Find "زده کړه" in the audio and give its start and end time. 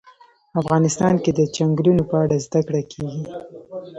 2.45-2.81